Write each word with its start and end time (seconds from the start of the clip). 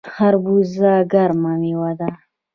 خربوزه 0.13 0.93
ګرمه 1.11 1.53
میوه 1.61 1.91
ده 1.99 2.07